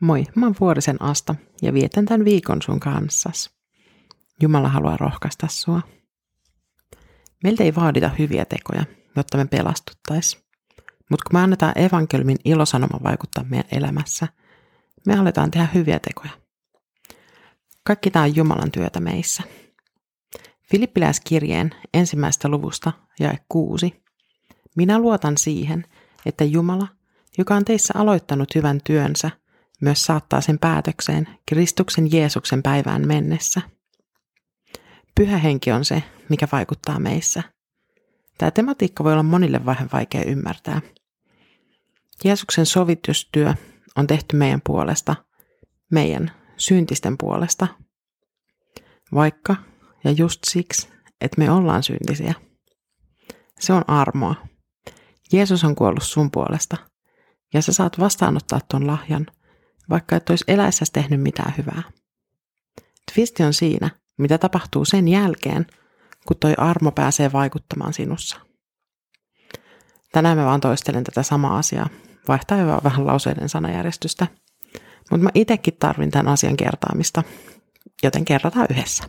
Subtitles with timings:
[0.00, 3.50] Moi, mä oon Vuorisen Asta ja vietän tämän viikon sun kanssas.
[4.42, 5.80] Jumala haluaa rohkaista sua.
[7.44, 8.84] Meiltä ei vaadita hyviä tekoja,
[9.16, 10.44] jotta me pelastuttais.
[11.10, 14.28] Mutta kun me annetaan evankelmin ilosanoma vaikuttaa meidän elämässä,
[15.06, 16.30] me aletaan tehdä hyviä tekoja.
[17.84, 19.42] Kaikki tämä on Jumalan työtä meissä.
[20.70, 24.02] Filippiläiskirjeen ensimmäistä luvusta ja kuusi.
[24.76, 25.84] Minä luotan siihen,
[26.26, 26.88] että Jumala,
[27.38, 29.30] joka on teissä aloittanut hyvän työnsä–
[29.80, 33.60] myös saattaa sen päätökseen Kristuksen Jeesuksen päivään mennessä.
[35.14, 37.42] Pyhä henki on se, mikä vaikuttaa meissä.
[38.38, 40.80] Tämä tematiikka voi olla monille vähän vaikea ymmärtää.
[42.24, 43.54] Jeesuksen sovitustyö
[43.96, 45.16] on tehty meidän puolesta,
[45.90, 47.66] meidän syntisten puolesta.
[49.14, 49.56] Vaikka
[50.04, 50.88] ja just siksi,
[51.20, 52.34] että me ollaan syntisiä.
[53.60, 54.34] Se on armoa.
[55.32, 56.76] Jeesus on kuollut sun puolesta,
[57.54, 59.26] ja sä saat vastaanottaa ton lahjan–
[59.90, 61.82] vaikka et olisi eläessäsi tehnyt mitään hyvää.
[63.14, 65.66] Twisti on siinä, mitä tapahtuu sen jälkeen,
[66.26, 68.36] kun toi armo pääsee vaikuttamaan sinussa.
[70.12, 71.88] Tänään mä vaan toistelen tätä samaa asiaa,
[72.28, 74.26] vaihtaa jo vähän lauseiden sanajärjestystä,
[75.10, 77.22] mutta mä itekin tarvin tämän asian kertaamista,
[78.02, 79.04] joten kerrataan yhdessä.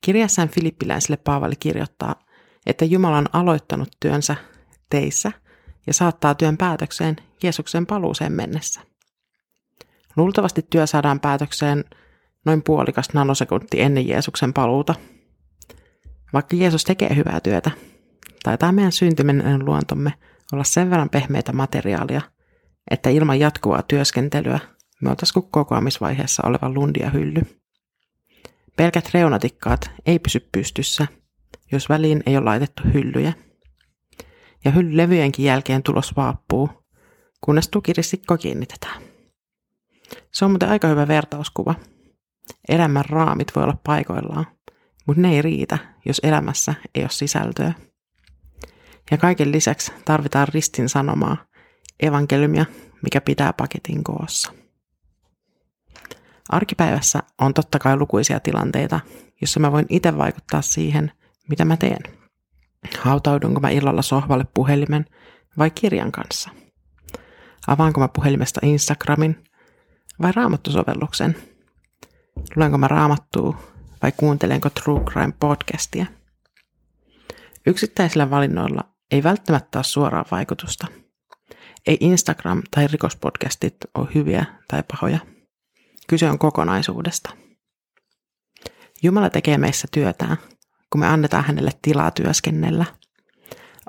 [0.00, 2.14] Kirjassaan filippiläisille Paavali kirjoittaa,
[2.66, 4.36] että Jumala on aloittanut työnsä
[4.90, 5.32] teissä
[5.86, 8.80] ja saattaa työn päätökseen Jeesuksen paluuseen mennessä–
[10.16, 11.84] Luultavasti työ saadaan päätökseen
[12.44, 14.94] noin puolikas nanosekunti ennen Jeesuksen paluuta.
[16.32, 17.70] Vaikka Jeesus tekee hyvää työtä,
[18.42, 20.12] taitaa meidän syntyminen luontomme
[20.52, 22.20] olla sen verran pehmeitä materiaalia,
[22.90, 24.58] että ilman jatkuvaa työskentelyä
[25.02, 27.42] me oltaisiin kuin kokoamisvaiheessa oleva lundia hylly.
[28.76, 31.06] Pelkät reunatikkaat ei pysy pystyssä,
[31.72, 33.32] jos väliin ei ole laitettu hyllyjä.
[34.64, 36.70] Ja hyllylevyjenkin jälkeen tulos vaappuu,
[37.40, 39.13] kunnes tukiristikko kiinnitetään.
[40.32, 41.74] Se on muuten aika hyvä vertauskuva.
[42.68, 44.46] Elämän raamit voi olla paikoillaan,
[45.06, 47.72] mutta ne ei riitä, jos elämässä ei ole sisältöä.
[49.10, 51.36] Ja kaiken lisäksi tarvitaan ristin sanomaa,
[52.00, 52.66] evankeliumia,
[53.02, 54.52] mikä pitää paketin koossa.
[56.48, 59.00] Arkipäivässä on totta kai lukuisia tilanteita,
[59.40, 61.12] jossa mä voin itse vaikuttaa siihen,
[61.48, 62.02] mitä mä teen.
[62.98, 65.04] Hautaudunko mä illalla sohvalle puhelimen
[65.58, 66.50] vai kirjan kanssa?
[67.66, 69.44] Avaanko mä puhelimesta Instagramin
[70.22, 71.36] vai raamattusovelluksen?
[72.56, 73.58] Luenko mä raamattua
[74.02, 76.06] vai kuuntelenko True Crime podcastia?
[77.66, 80.86] Yksittäisillä valinnoilla ei välttämättä ole suoraa vaikutusta.
[81.86, 85.18] Ei Instagram tai rikospodcastit ole hyviä tai pahoja.
[86.08, 87.30] Kyse on kokonaisuudesta.
[89.02, 90.36] Jumala tekee meissä työtään,
[90.90, 92.84] kun me annetaan hänelle tilaa työskennellä.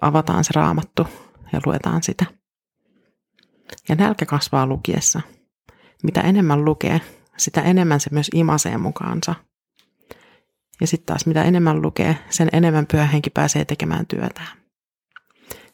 [0.02, 1.08] Avataan se raamattu
[1.54, 2.26] ja luetaan sitä.
[3.90, 5.22] Ja nälkä kasvaa lukiessa–
[6.06, 7.02] mitä enemmän lukee,
[7.38, 9.36] sitä enemmän se myös imasee mukaansa.
[10.82, 14.58] Ja sitten taas mitä enemmän lukee, sen enemmän pyhä henki pääsee tekemään työtään.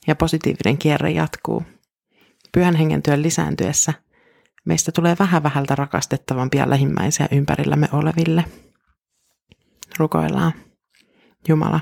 [0.07, 1.63] Ja positiivinen kierre jatkuu.
[2.51, 3.93] Pyhän hengen työn lisääntyessä
[4.65, 8.45] meistä tulee vähän vähältä rakastettavampia lähimmäisiä ympärillämme oleville.
[9.97, 10.53] Rukoillaan.
[11.47, 11.79] Jumala,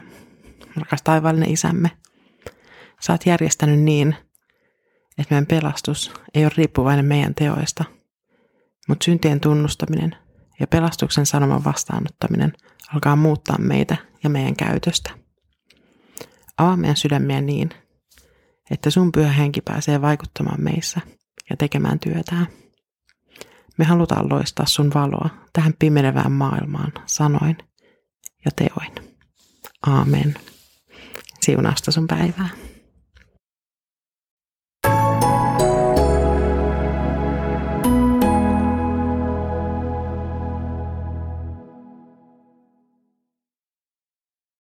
[0.75, 1.91] rakas taivaallinen isämme,
[3.01, 4.15] sä oot järjestänyt niin,
[5.17, 7.83] että meidän pelastus ei ole riippuvainen meidän teoista–
[8.89, 10.15] mutta syntien tunnustaminen
[10.59, 12.53] ja pelastuksen sanoman vastaanottaminen
[12.93, 15.11] alkaa muuttaa meitä ja meidän käytöstä.
[16.57, 17.69] Avaa meidän sydämiä niin,
[18.71, 21.01] että sun pyhä henki pääsee vaikuttamaan meissä
[21.49, 22.47] ja tekemään työtään.
[23.77, 27.57] Me halutaan loistaa sun valoa tähän pimenevään maailmaan sanoin
[28.45, 28.95] ja teoin.
[29.87, 30.35] Aamen.
[31.41, 32.49] Siunausta sun päivää.